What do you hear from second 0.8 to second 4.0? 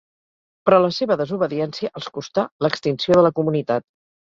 la seva desobediència els costà l'extinció de la comunitat.